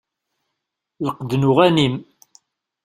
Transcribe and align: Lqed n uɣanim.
Lqed 1.07 1.31
n 1.35 1.47
uɣanim. 1.49 1.95